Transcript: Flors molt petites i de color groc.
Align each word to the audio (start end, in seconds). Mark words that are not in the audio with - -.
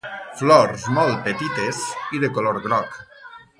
Flors 0.37 0.85
molt 0.95 1.21
petites 1.27 1.83
i 2.19 2.25
de 2.25 2.33
color 2.39 2.61
groc. 2.67 3.01